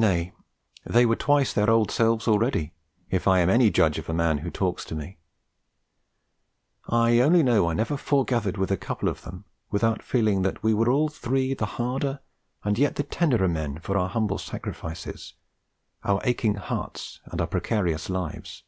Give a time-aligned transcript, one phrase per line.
[0.00, 0.32] Nay,
[0.86, 2.72] they were twice their old selves already,
[3.10, 5.18] if I am any judge of a man who talks to me.
[6.88, 10.72] I only know I never foregathered with a couple of them without feeling that we
[10.72, 12.20] were all three the harder
[12.64, 15.34] and yet the tenderer men for our humble sacrifices,
[16.02, 18.64] our aching hearts and our precarious lives.